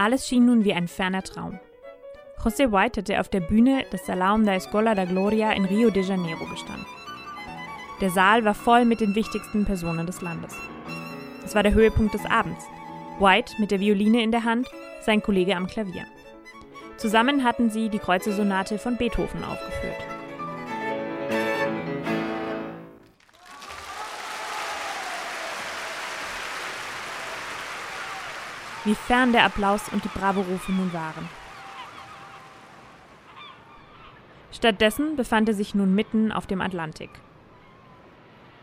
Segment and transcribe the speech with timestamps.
[0.00, 1.58] Alles schien nun wie ein ferner Traum.
[2.44, 6.04] José White hatte auf der Bühne des Salão da Escola da Gloria in Rio de
[6.04, 6.86] Janeiro gestanden.
[8.00, 10.54] Der Saal war voll mit den wichtigsten Personen des Landes.
[11.44, 12.64] Es war der Höhepunkt des Abends.
[13.18, 14.68] White mit der Violine in der Hand,
[15.00, 16.06] sein Kollege am Klavier.
[16.96, 19.97] Zusammen hatten sie die Kreuzesonate von Beethoven aufgeführt.
[28.88, 31.28] Wie fern der Applaus und die Bravo-Rufe nun waren.
[34.50, 37.10] Stattdessen befand er sich nun mitten auf dem Atlantik.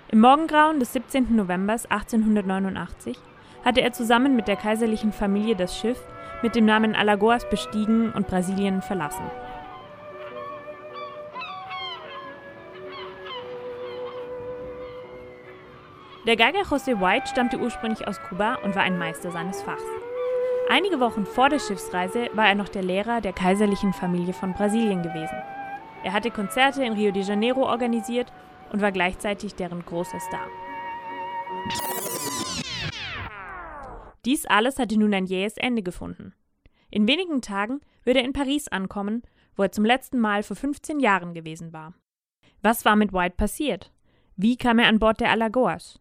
[0.07, 1.35] Im Morgengrauen des 17.
[1.35, 3.19] November 1889
[3.63, 6.01] hatte er zusammen mit der kaiserlichen Familie das Schiff
[6.41, 9.29] mit dem Namen Alagoas bestiegen und Brasilien verlassen.
[16.25, 19.83] Der Geiger José White stammte ursprünglich aus Kuba und war ein Meister seines Fachs.
[20.67, 25.03] Einige Wochen vor der Schiffsreise war er noch der Lehrer der kaiserlichen Familie von Brasilien
[25.03, 25.37] gewesen.
[26.03, 28.33] Er hatte Konzerte in Rio de Janeiro organisiert
[28.71, 30.47] und war gleichzeitig deren großer Star.
[34.25, 36.33] Dies alles hatte nun ein jähes Ende gefunden.
[36.89, 39.21] In wenigen Tagen würde er in Paris ankommen,
[39.55, 41.93] wo er zum letzten Mal vor 15 Jahren gewesen war.
[42.63, 43.91] Was war mit White passiert?
[44.35, 45.99] Wie kam er an Bord der Alagoas?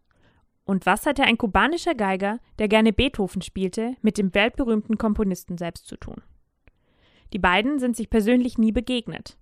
[0.65, 5.87] Und was hatte ein kubanischer Geiger, der gerne Beethoven spielte, mit dem weltberühmten Komponisten selbst
[5.87, 6.23] zu tun?
[7.33, 9.37] Die beiden sind sich persönlich nie begegnet.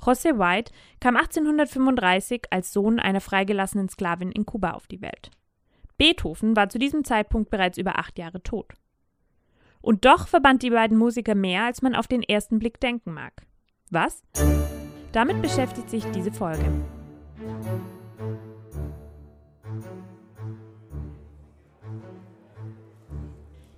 [0.00, 5.30] José White kam 1835 als Sohn einer freigelassenen Sklavin in Kuba auf die Welt.
[5.96, 8.74] Beethoven war zu diesem Zeitpunkt bereits über acht Jahre tot.
[9.80, 13.32] Und doch verband die beiden Musiker mehr, als man auf den ersten Blick denken mag.
[13.90, 14.22] Was?
[15.12, 16.64] Damit beschäftigt sich diese Folge.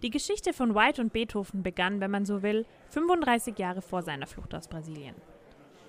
[0.02, 4.26] Die Geschichte von White und Beethoven begann, wenn man so will, 35 Jahre vor seiner
[4.26, 5.14] Flucht aus Brasilien.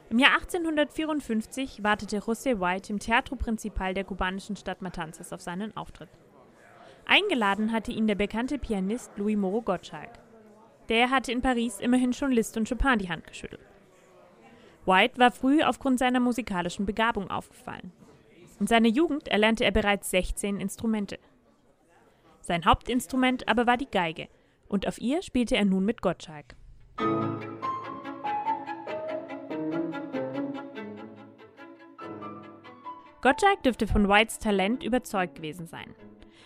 [0.10, 5.76] Im Jahr 1854 wartete José White im Teatro Principal der kubanischen Stadt Matanzas auf seinen
[5.78, 6.10] Auftritt.
[7.06, 10.12] Eingeladen hatte ihn der bekannte Pianist Louis Moreau Gottschalk.
[10.90, 13.62] Der hatte in Paris immerhin schon Liszt und Chopin die Hand geschüttelt.
[14.86, 17.94] White war früh aufgrund seiner musikalischen Begabung aufgefallen.
[18.60, 21.18] In seiner Jugend erlernte er bereits 16 Instrumente.
[22.52, 24.28] Sein Hauptinstrument aber war die Geige,
[24.68, 26.58] und auf ihr spielte er nun mit Gottschalk.
[33.22, 35.96] Gottschalk dürfte von Whites Talent überzeugt gewesen sein.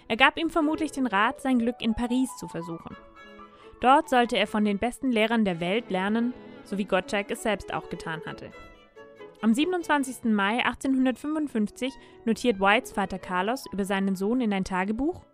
[0.07, 2.95] Er gab ihm vermutlich den Rat, sein Glück in Paris zu versuchen.
[3.81, 6.35] Dort sollte er von den besten Lehrern der Welt lernen,
[6.65, 8.51] so wie Gottschalk es selbst auch getan hatte.
[9.41, 10.25] Am 27.
[10.25, 11.95] Mai 1855
[12.25, 15.25] notiert Whites Vater Carlos über seinen Sohn in ein Tagebuch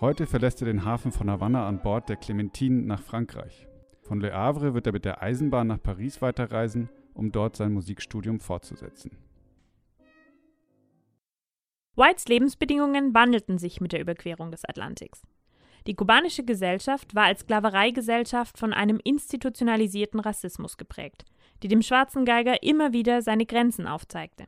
[0.00, 3.66] Heute verlässt er den Hafen von Havanna an Bord der Clementine nach Frankreich.
[4.02, 8.38] Von Le Havre wird er mit der Eisenbahn nach Paris weiterreisen, um dort sein Musikstudium
[8.38, 9.10] fortzusetzen.
[11.96, 15.26] Whites Lebensbedingungen wandelten sich mit der Überquerung des Atlantiks.
[15.88, 21.24] Die kubanische Gesellschaft war als Sklavereigesellschaft von einem institutionalisierten Rassismus geprägt,
[21.64, 24.46] die dem schwarzen Geiger immer wieder seine Grenzen aufzeigte.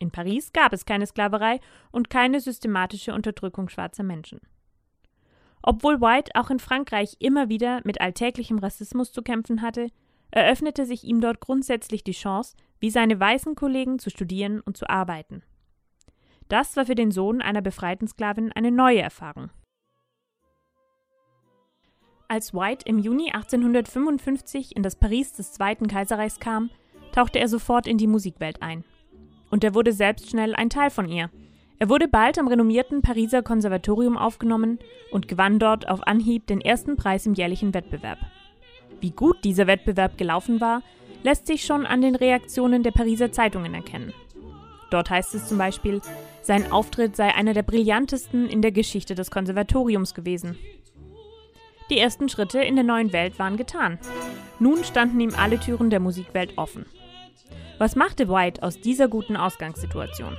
[0.00, 1.60] In Paris gab es keine Sklaverei
[1.92, 4.40] und keine systematische Unterdrückung schwarzer Menschen.
[5.68, 9.88] Obwohl White auch in Frankreich immer wieder mit alltäglichem Rassismus zu kämpfen hatte,
[10.30, 14.88] eröffnete sich ihm dort grundsätzlich die Chance, wie seine weißen Kollegen zu studieren und zu
[14.88, 15.42] arbeiten.
[16.48, 19.50] Das war für den Sohn einer befreiten Sklavin eine neue Erfahrung.
[22.28, 26.70] Als White im Juni 1855 in das Paris des Zweiten Kaiserreichs kam,
[27.10, 28.84] tauchte er sofort in die Musikwelt ein.
[29.50, 31.28] Und er wurde selbst schnell ein Teil von ihr.
[31.78, 34.78] Er wurde bald am renommierten Pariser Konservatorium aufgenommen
[35.10, 38.18] und gewann dort auf Anhieb den ersten Preis im jährlichen Wettbewerb.
[39.00, 40.82] Wie gut dieser Wettbewerb gelaufen war,
[41.22, 44.14] lässt sich schon an den Reaktionen der Pariser Zeitungen erkennen.
[44.90, 46.00] Dort heißt es zum Beispiel,
[46.40, 50.56] sein Auftritt sei einer der brillantesten in der Geschichte des Konservatoriums gewesen.
[51.90, 53.98] Die ersten Schritte in der neuen Welt waren getan.
[54.58, 56.86] Nun standen ihm alle Türen der Musikwelt offen.
[57.78, 60.36] Was machte White aus dieser guten Ausgangssituation?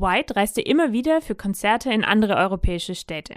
[0.00, 3.34] White reiste immer wieder für Konzerte in andere europäische Städte.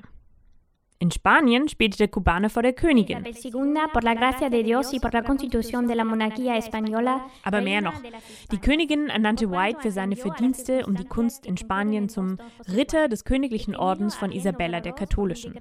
[1.04, 3.26] In Spanien spielte der Kubaner vor der Königin.
[7.44, 8.02] Aber mehr noch.
[8.54, 12.38] Die Königin ernannte White für seine Verdienste um die Kunst in Spanien zum
[12.74, 15.60] Ritter des Königlichen Ordens von Isabella der Katholischen.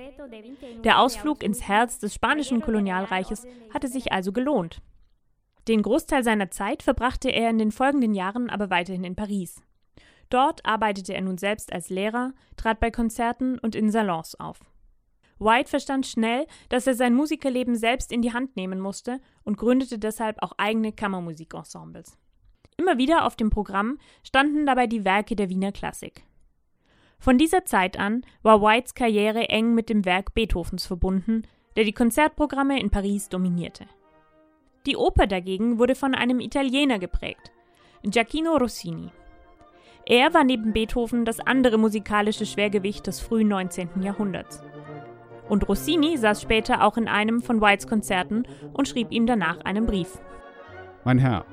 [0.84, 3.44] Der Ausflug ins Herz des spanischen Kolonialreiches
[3.74, 4.80] hatte sich also gelohnt.
[5.66, 9.60] Den Großteil seiner Zeit verbrachte er in den folgenden Jahren aber weiterhin in Paris.
[10.32, 14.60] Dort arbeitete er nun selbst als Lehrer, trat bei Konzerten und in Salons auf.
[15.38, 19.98] White verstand schnell, dass er sein Musikerleben selbst in die Hand nehmen musste und gründete
[19.98, 22.16] deshalb auch eigene Kammermusikensembles.
[22.78, 26.24] Immer wieder auf dem Programm standen dabei die Werke der Wiener Klassik.
[27.18, 31.42] Von dieser Zeit an war Whites Karriere eng mit dem Werk Beethovens verbunden,
[31.76, 33.84] der die Konzertprogramme in Paris dominierte.
[34.86, 37.52] Die Oper dagegen wurde von einem Italiener geprägt,
[38.02, 39.10] Giacchino Rossini.
[40.12, 44.02] Er war neben Beethoven das andere musikalische Schwergewicht des frühen 19.
[44.02, 44.62] Jahrhunderts.
[45.48, 48.42] Und Rossini saß später auch in einem von Whites Konzerten
[48.74, 50.20] und schrieb ihm danach einen Brief.
[51.06, 51.46] Mein Herr,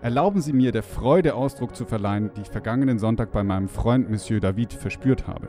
[0.00, 4.08] erlauben Sie mir, der Freude Ausdruck zu verleihen, die ich vergangenen Sonntag bei meinem Freund
[4.08, 5.48] Monsieur David verspürt habe.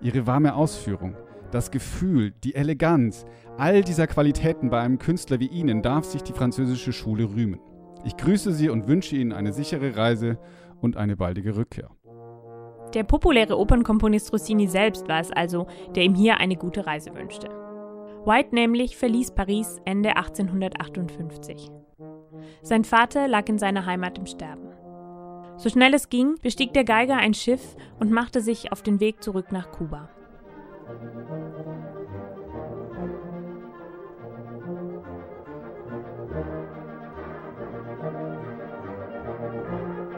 [0.00, 1.16] Ihre warme Ausführung,
[1.52, 3.26] das Gefühl, die Eleganz,
[3.58, 7.60] all dieser Qualitäten bei einem Künstler wie Ihnen darf sich die französische Schule rühmen.
[8.02, 10.38] Ich grüße Sie und wünsche Ihnen eine sichere Reise
[10.80, 11.90] und eine baldige Rückkehr.
[12.94, 17.48] Der populäre Opernkomponist Rossini selbst war es also, der ihm hier eine gute Reise wünschte.
[18.24, 21.70] White nämlich verließ Paris Ende 1858.
[22.62, 24.68] Sein Vater lag in seiner Heimat im Sterben.
[25.56, 29.22] So schnell es ging, bestieg der Geiger ein Schiff und machte sich auf den Weg
[29.22, 30.08] zurück nach Kuba.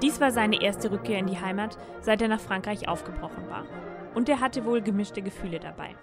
[0.03, 3.65] Dies war seine erste Rückkehr in die Heimat, seit er nach Frankreich aufgebrochen war.
[4.15, 5.95] Und er hatte wohl gemischte Gefühle dabei.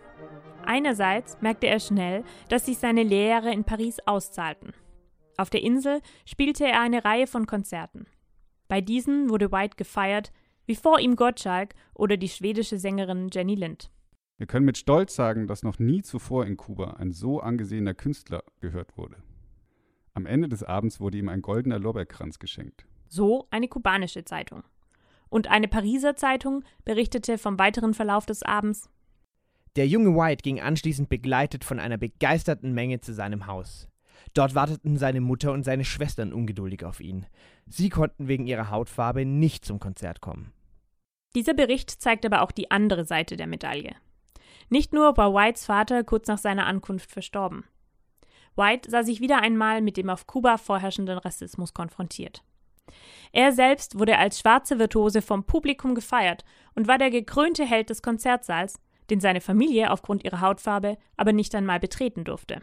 [0.65, 4.73] Einerseits merkte er schnell, dass sich seine Lehrjahre in Paris auszahlten.
[5.35, 8.05] Auf der Insel spielte er eine Reihe von Konzerten.
[8.69, 10.31] Bei diesen wurde White gefeiert,
[10.65, 13.89] wie vor ihm Gottschalk oder die schwedische Sängerin Jenny Lind.
[14.37, 18.43] Wir können mit Stolz sagen, dass noch nie zuvor in Kuba ein so angesehener Künstler
[18.61, 19.17] gehört wurde.
[20.13, 22.85] Am Ende des Abends wurde ihm ein goldener Lorbeerkranz geschenkt.
[23.09, 24.63] So eine kubanische Zeitung.
[25.29, 28.89] Und eine Pariser Zeitung berichtete vom weiteren Verlauf des Abends.
[29.75, 33.87] Der junge White ging anschließend begleitet von einer begeisterten Menge zu seinem Haus.
[34.33, 37.25] Dort warteten seine Mutter und seine Schwestern ungeduldig auf ihn.
[37.65, 40.51] Sie konnten wegen ihrer Hautfarbe nicht zum Konzert kommen.
[41.35, 43.95] Dieser Bericht zeigt aber auch die andere Seite der Medaille.
[44.69, 47.63] Nicht nur war Whites Vater kurz nach seiner Ankunft verstorben.
[48.55, 52.43] White sah sich wieder einmal mit dem auf Kuba vorherrschenden Rassismus konfrontiert.
[53.31, 56.43] Er selbst wurde als schwarze Virtuose vom Publikum gefeiert
[56.75, 61.53] und war der gekrönte Held des Konzertsaals, den seine Familie aufgrund ihrer Hautfarbe aber nicht
[61.55, 62.61] einmal betreten durfte.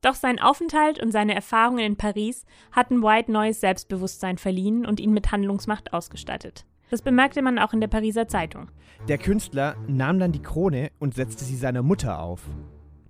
[0.00, 5.12] Doch sein Aufenthalt und seine Erfahrungen in Paris hatten White neues Selbstbewusstsein verliehen und ihn
[5.12, 6.64] mit Handlungsmacht ausgestattet.
[6.90, 8.70] Das bemerkte man auch in der Pariser Zeitung.
[9.08, 12.42] Der Künstler nahm dann die Krone und setzte sie seiner Mutter auf.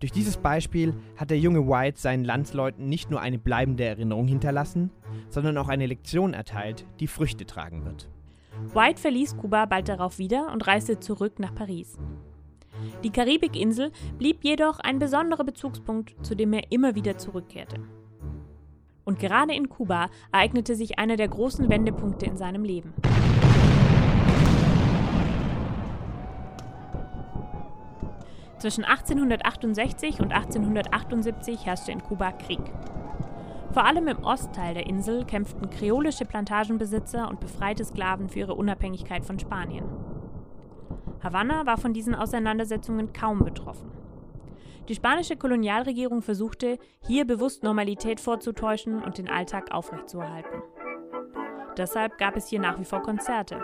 [0.01, 4.91] Durch dieses Beispiel hat der junge White seinen Landsleuten nicht nur eine bleibende Erinnerung hinterlassen,
[5.29, 8.09] sondern auch eine Lektion erteilt, die Früchte tragen wird.
[8.73, 11.99] White verließ Kuba bald darauf wieder und reiste zurück nach Paris.
[13.03, 17.81] Die Karibikinsel blieb jedoch ein besonderer Bezugspunkt, zu dem er immer wieder zurückkehrte.
[19.05, 22.95] Und gerade in Kuba ereignete sich einer der großen Wendepunkte in seinem Leben.
[28.59, 32.61] Zwischen 1868 und 1878 herrschte in Kuba Krieg.
[33.73, 39.25] Vor allem im Ostteil der Insel kämpften kreolische Plantagenbesitzer und befreite Sklaven für ihre Unabhängigkeit
[39.25, 39.85] von Spanien.
[41.23, 43.93] Havanna war von diesen Auseinandersetzungen kaum betroffen.
[44.89, 50.63] Die spanische Kolonialregierung versuchte, hier bewusst Normalität vorzutäuschen und den Alltag aufrechtzuerhalten.
[51.77, 53.61] Deshalb gab es hier nach wie vor Konzerte.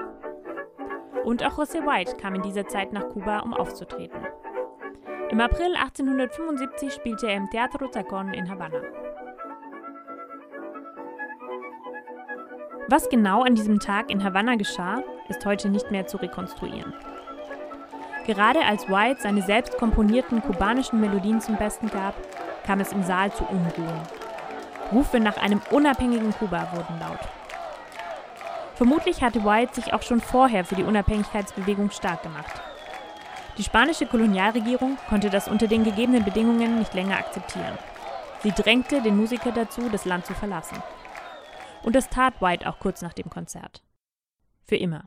[1.24, 4.20] Und auch José White kam in dieser Zeit nach Kuba, um aufzutreten.
[5.30, 8.80] Im April 1875 spielte er im Teatro Tacón in Havanna.
[12.88, 16.92] Was genau an diesem Tag in Havanna geschah, ist heute nicht mehr zu rekonstruieren.
[18.26, 22.14] Gerade als White seine selbst komponierten kubanischen Melodien zum Besten gab,
[22.64, 24.00] kam es im Saal zu Unruhen.
[24.92, 27.20] Rufe nach einem unabhängigen Kuba wurden laut.
[28.74, 32.60] Vermutlich hatte White sich auch schon vorher für die Unabhängigkeitsbewegung stark gemacht.
[33.56, 37.78] Die spanische Kolonialregierung konnte das unter den gegebenen Bedingungen nicht länger akzeptieren.
[38.42, 40.82] Sie drängte den Musiker dazu, das Land zu verlassen.
[41.84, 43.82] Und das tat White auch kurz nach dem Konzert.
[44.64, 45.04] Für immer.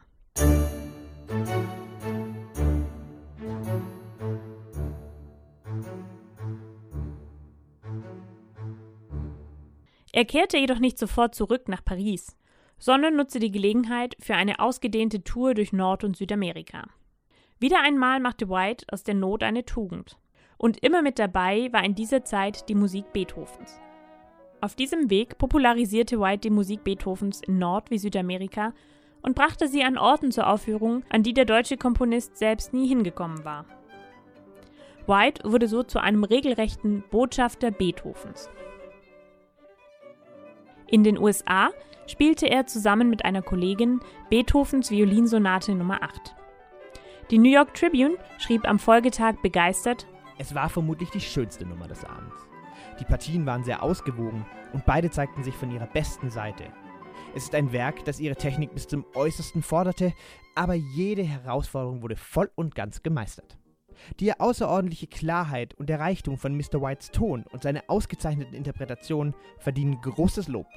[10.14, 12.38] Er kehrte jedoch nicht sofort zurück nach Paris,
[12.80, 16.88] sondern nutzte die Gelegenheit für eine ausgedehnte Tour durch Nord- und Südamerika.
[17.60, 20.18] Wieder einmal machte White aus der Not eine Tugend.
[20.58, 23.80] Und immer mit dabei war in dieser Zeit die Musik Beethovens.
[24.62, 28.74] Auf diesem Weg popularisierte White die Musik Beethovens in Nord- wie Südamerika
[29.22, 33.44] und brachte sie an Orten zur Aufführung, an die der deutsche Komponist selbst nie hingekommen
[33.44, 33.66] war.
[35.08, 38.50] White wurde so zu einem regelrechten Botschafter Beethovens.
[40.88, 41.70] In den USA
[42.08, 44.00] spielte er zusammen mit einer Kollegin
[44.30, 46.36] Beethovens Violinsonate Nummer 8.
[47.30, 50.08] Die New York Tribune schrieb am Folgetag begeistert:
[50.38, 52.34] Es war vermutlich die schönste Nummer des Abends.
[53.02, 56.64] Die Partien waren sehr ausgewogen und beide zeigten sich von ihrer besten Seite.
[57.36, 60.14] Es ist ein Werk, das ihre Technik bis zum Äußersten forderte,
[60.56, 63.58] aber jede Herausforderung wurde voll und ganz gemeistert.
[64.22, 66.82] Die außerordentliche Klarheit und der Reichtum von Mr.
[66.82, 70.68] Whites Ton und seine ausgezeichneten Interpretationen verdienen großes Lob.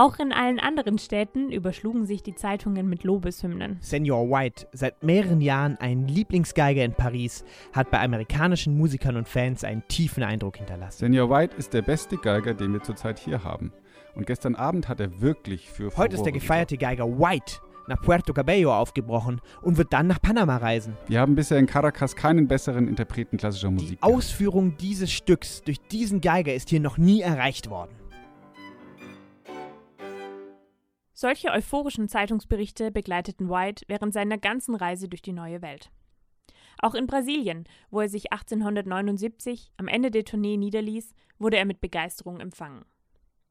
[0.00, 3.78] Auch in allen anderen Städten überschlugen sich die Zeitungen mit Lobeshymnen.
[3.80, 9.64] Senior White, seit mehreren Jahren ein Lieblingsgeiger in Paris, hat bei amerikanischen Musikern und Fans
[9.64, 10.98] einen tiefen Eindruck hinterlassen.
[11.00, 13.72] Senior White ist der beste Geiger, den wir zurzeit hier haben.
[14.14, 17.54] Und gestern Abend hat er wirklich für Heute ist der gefeierte Geiger White
[17.88, 20.96] nach Puerto Cabello aufgebrochen und wird dann nach Panama reisen.
[21.08, 23.98] Wir haben bisher in Caracas keinen besseren Interpreten klassischer Musik.
[24.00, 27.90] Die Ausführung dieses Stücks durch diesen Geiger ist hier noch nie erreicht worden.
[31.20, 35.90] Solche euphorischen Zeitungsberichte begleiteten White während seiner ganzen Reise durch die neue Welt.
[36.80, 41.80] Auch in Brasilien, wo er sich 1879 am Ende der Tournee niederließ, wurde er mit
[41.80, 42.84] Begeisterung empfangen.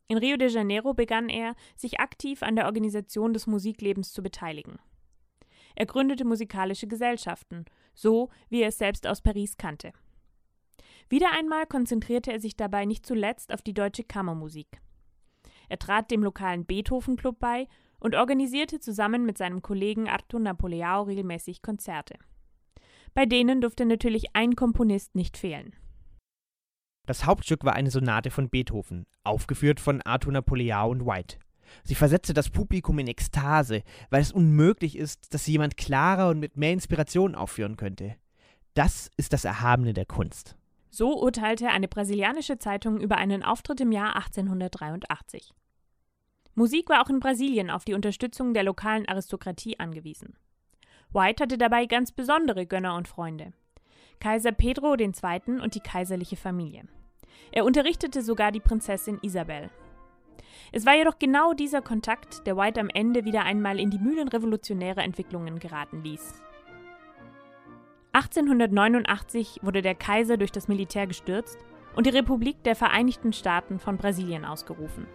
[0.08, 4.80] In Rio de Janeiro begann er, sich aktiv an der Organisation des Musiklebens zu beteiligen.
[5.76, 9.92] Er gründete musikalische Gesellschaften, so wie er es selbst aus Paris kannte.
[11.10, 14.80] Wieder einmal konzentrierte er sich dabei nicht zuletzt auf die deutsche Kammermusik.
[15.70, 17.68] Er trat dem lokalen Beethoven-Club bei
[18.00, 22.16] und organisierte zusammen mit seinem Kollegen Artur Napoleao regelmäßig Konzerte.
[23.14, 25.76] Bei denen durfte natürlich ein Komponist nicht fehlen.
[27.08, 31.38] Das Hauptstück war eine Sonate von Beethoven, aufgeführt von Arthur Napoleon und White.
[31.84, 36.40] Sie versetzte das Publikum in Ekstase, weil es unmöglich ist, dass sie jemand klarer und
[36.40, 38.16] mit mehr Inspiration aufführen könnte.
[38.74, 40.57] Das ist das Erhabene der Kunst.
[40.90, 45.54] So urteilte eine brasilianische Zeitung über einen Auftritt im Jahr 1883.
[46.56, 50.38] Musik war auch in Brasilien auf die Unterstützung der lokalen Aristokratie angewiesen.
[51.12, 53.54] White hatte dabei ganz besondere Gönner und Freunde.
[54.20, 55.62] Kaiser Pedro II.
[55.62, 56.88] und die kaiserliche Familie.
[57.52, 59.70] Er unterrichtete sogar die Prinzessin Isabel.
[60.72, 64.28] Es war jedoch genau dieser Kontakt, der White am Ende wieder einmal in die Mühlen
[64.28, 66.42] revolutionärer Entwicklungen geraten ließ.
[68.18, 71.60] 1889 wurde der Kaiser durch das Militär gestürzt
[71.96, 75.06] und die Republik der Vereinigten Staaten von Brasilien ausgerufen.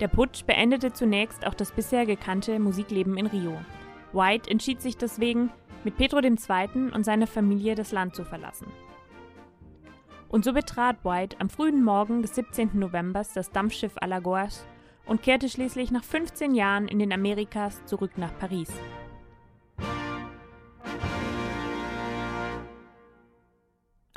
[0.00, 3.56] Der Putsch beendete zunächst auch das bisher gekannte Musikleben in Rio.
[4.12, 5.52] White entschied sich deswegen,
[5.84, 6.90] mit Pedro II.
[6.92, 8.66] und seiner Familie das Land zu verlassen.
[10.28, 12.70] Und so betrat White am frühen Morgen des 17.
[12.74, 14.66] November das Dampfschiff Alagoas
[15.06, 18.72] und kehrte schließlich nach 15 Jahren in den Amerikas zurück nach Paris.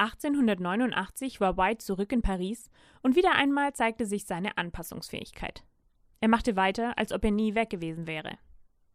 [0.01, 2.72] (1889) war White zurück in Paris
[3.03, 5.63] und wieder einmal zeigte sich seine Anpassungsfähigkeit.
[6.22, 8.39] Er machte weiter, als ob er nie weg gewesen wäre.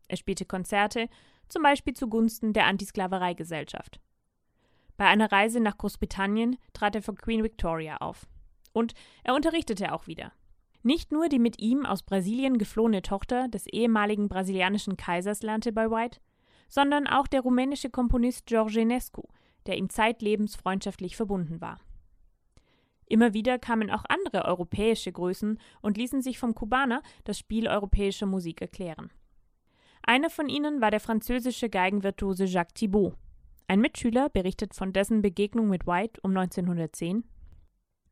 [0.09, 1.09] Er spielte Konzerte,
[1.49, 4.01] zum Beispiel zugunsten der Antisklavereigesellschaft.
[4.97, 8.27] Bei einer Reise nach Großbritannien trat er für Queen Victoria auf.
[8.73, 10.33] Und er unterrichtete auch wieder.
[10.83, 15.89] Nicht nur die mit ihm aus Brasilien geflohene Tochter des ehemaligen brasilianischen Kaisers lernte bei
[15.89, 16.19] White,
[16.69, 19.23] sondern auch der rumänische Komponist George Enescu,
[19.67, 21.79] der ihm zeitlebens freundschaftlich verbunden war.
[23.09, 28.27] Immer wieder kamen auch andere europäische Größen und ließen sich vom Kubaner das Spiel europäischer
[28.27, 29.11] Musik erklären.
[30.03, 33.15] Einer von ihnen war der französische Geigenvirtuose Jacques Thibault.
[33.69, 37.25] Ein Mitschüler berichtet von dessen Begegnung mit White um 1910.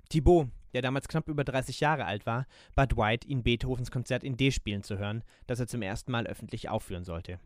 [0.09, 4.37] Thibault, der damals knapp über 30 Jahre alt war, bat White, ihn Beethovens Konzert in
[4.37, 7.39] D spielen zu hören, das er zum ersten Mal öffentlich aufführen sollte.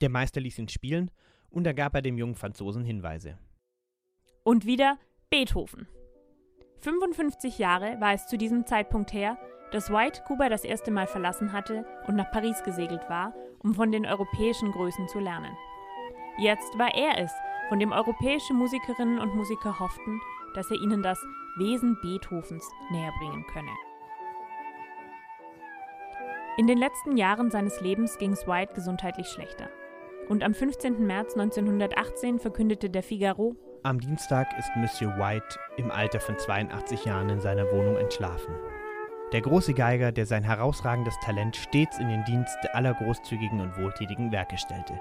[0.00, 1.10] Der Meister ließ ihn spielen
[1.52, 3.38] und da gab er dem jungen Franzosen Hinweise.
[4.42, 4.98] Und wieder
[5.30, 5.86] Beethoven.
[6.80, 9.38] 55 Jahre war es zu diesem Zeitpunkt her,
[9.70, 13.92] dass White Kuba das erste Mal verlassen hatte und nach Paris gesegelt war, um von
[13.92, 15.56] den europäischen Größen zu lernen.
[16.38, 17.32] Jetzt war er es,
[17.68, 20.20] von dem europäische Musikerinnen und Musiker hofften,
[20.54, 21.18] dass er ihnen das
[21.56, 23.72] Wesen Beethovens näherbringen könne.
[26.58, 29.70] In den letzten Jahren seines Lebens ging es White gesundheitlich schlechter.
[30.28, 31.04] Und am 15.
[31.04, 37.28] März 1918 verkündete der Figaro, am Dienstag ist Monsieur White im Alter von 82 Jahren
[37.30, 38.54] in seiner Wohnung entschlafen.
[39.32, 44.30] Der große Geiger, der sein herausragendes Talent stets in den Dienst aller großzügigen und wohltätigen
[44.30, 45.00] Werke stellte.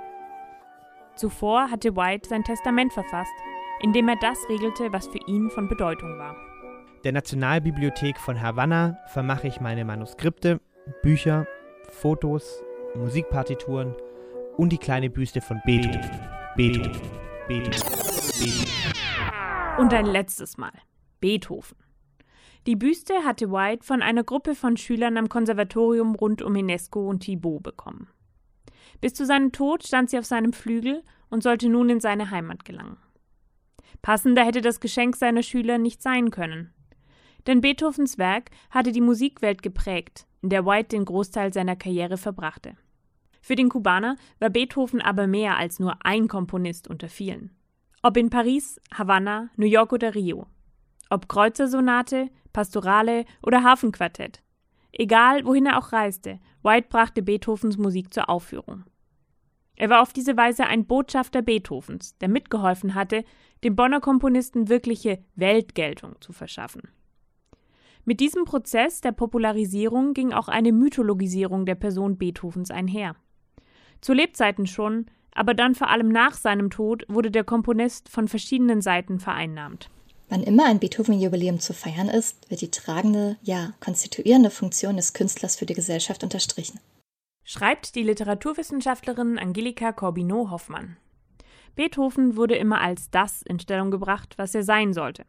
[1.16, 3.34] Zuvor hatte White sein Testament verfasst,
[3.82, 6.36] in dem er das regelte, was für ihn von Bedeutung war.
[7.04, 10.60] Der Nationalbibliothek von Havanna vermache ich meine Manuskripte,
[11.04, 11.46] Bücher,
[11.90, 12.64] Fotos,
[12.96, 13.96] Musikpartituren
[14.58, 16.02] und die kleine Büste von Beethoven.
[16.56, 17.02] Beethoven.
[17.48, 17.82] Beethoven.
[18.40, 19.80] Beethoven.
[19.80, 20.74] Und ein letztes Mal.
[21.20, 21.78] Beethoven.
[22.68, 27.22] Die Büste hatte White von einer Gruppe von Schülern am Konservatorium rund um Inesco und
[27.22, 28.08] Thibaut bekommen.
[29.00, 32.66] Bis zu seinem Tod stand sie auf seinem Flügel und sollte nun in seine Heimat
[32.66, 32.98] gelangen.
[34.04, 36.74] Passender hätte das Geschenk seiner Schüler nicht sein können.
[37.48, 42.76] Denn Beethovens Werk hatte die Musikwelt geprägt, in der White den Großteil seiner Karriere verbrachte.
[43.42, 47.52] Für den Kubaner war Beethoven aber mehr als nur ein Komponist unter vielen.
[48.04, 50.48] Ob in Paris, Havanna, New York oder Rio.
[51.10, 54.42] Ob Kreuzersonate, Pastorale oder Hafenquartett.
[54.92, 58.84] Egal, wohin er auch reiste, White brachte Beethovens Musik zur Aufführung.
[59.76, 63.24] Er war auf diese Weise ein Botschafter Beethovens, der mitgeholfen hatte,
[63.64, 66.84] dem Bonner Komponisten wirkliche Weltgeltung zu verschaffen.
[68.06, 73.16] Mit diesem Prozess der Popularisierung ging auch eine Mythologisierung der Person Beethovens einher.
[74.02, 78.82] Zu Lebzeiten schon, aber dann vor allem nach seinem Tod wurde der Komponist von verschiedenen
[78.82, 79.90] Seiten vereinnahmt.
[80.30, 85.56] Wann immer ein Beethoven-Jubiläum zu feiern ist, wird die tragende, ja konstituierende Funktion des Künstlers
[85.56, 86.80] für die Gesellschaft unterstrichen.
[87.44, 90.98] Schreibt die Literaturwissenschaftlerin Angelika Corbineau-Hoffmann.
[91.76, 95.26] Beethoven wurde immer als das in Stellung gebracht, was er sein sollte.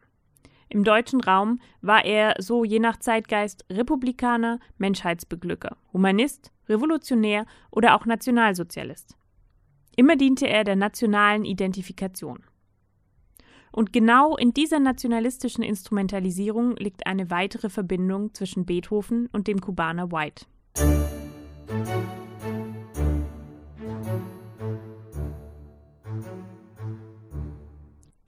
[0.73, 8.07] Im deutschen Raum war er so je nach Zeitgeist Republikaner, Menschheitsbeglücker, Humanist, Revolutionär oder auch
[8.07, 9.15] Nationalsozialist.
[9.95, 12.39] Immer diente er der nationalen Identifikation.
[13.71, 20.11] Und genau in dieser nationalistischen Instrumentalisierung liegt eine weitere Verbindung zwischen Beethoven und dem Kubaner
[20.11, 20.47] White.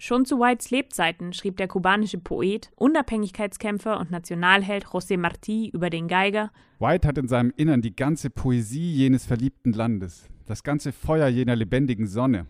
[0.06, 6.08] Schon zu Whites Lebzeiten schrieb der kubanische Poet, Unabhängigkeitskämpfer und Nationalheld José Martí über den
[6.08, 6.52] Geiger.
[6.78, 11.56] White hat in seinem Innern die ganze Poesie jenes verliebten Landes, das ganze Feuer jener
[11.56, 12.46] lebendigen Sonne.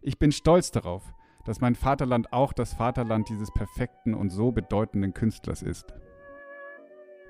[0.00, 1.02] Ich bin stolz darauf,
[1.44, 5.92] dass mein Vaterland auch das Vaterland dieses perfekten und so bedeutenden Künstlers ist.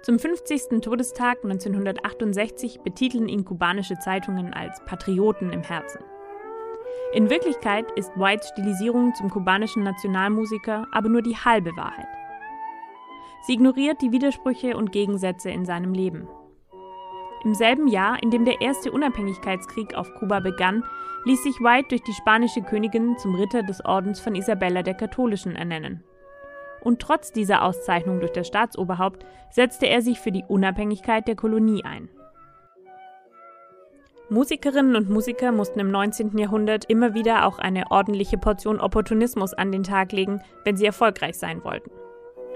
[0.02, 0.82] Zum 50.
[0.82, 6.00] Todestag 1968 betiteln ihn kubanische Zeitungen als Patrioten im Herzen.
[7.12, 12.08] In Wirklichkeit ist Whites Stilisierung zum kubanischen Nationalmusiker aber nur die halbe Wahrheit.
[13.46, 16.28] Sie ignoriert die Widersprüche und Gegensätze in seinem Leben.
[17.44, 20.82] Im selben Jahr, in dem der erste Unabhängigkeitskrieg auf Kuba begann,
[21.26, 25.54] ließ sich White durch die spanische Königin zum Ritter des Ordens von Isabella der Katholischen
[25.54, 26.02] ernennen.
[26.82, 31.84] Und trotz dieser Auszeichnung durch das Staatsoberhaupt setzte er sich für die Unabhängigkeit der Kolonie
[31.84, 32.08] ein.
[34.28, 36.36] Musikerinnen und Musiker mussten im 19.
[36.36, 41.38] Jahrhundert immer wieder auch eine ordentliche Portion Opportunismus an den Tag legen, wenn sie erfolgreich
[41.38, 41.92] sein wollten.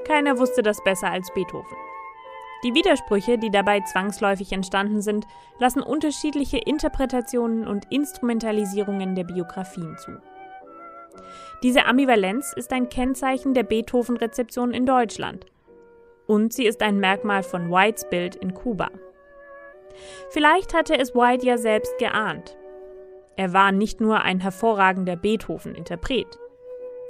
[0.04, 1.76] Keiner wusste das besser als Beethoven.
[2.64, 5.26] Die Widersprüche, die dabei zwangsläufig entstanden sind,
[5.60, 10.18] lassen unterschiedliche Interpretationen und Instrumentalisierungen der Biografien zu.
[11.62, 15.46] Diese Ambivalenz ist ein Kennzeichen der Beethoven-Rezeption in Deutschland.
[16.26, 18.90] Und sie ist ein Merkmal von Whites Bild in Kuba.
[20.30, 22.56] Vielleicht hatte es White ja selbst geahnt.
[23.36, 26.38] Er war nicht nur ein hervorragender Beethoven-Interpret.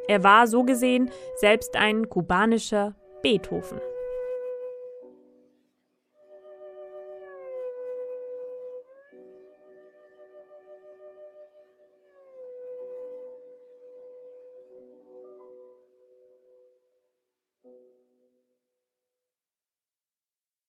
[0.06, 3.80] Er war so gesehen selbst ein kubanischer Beethoven.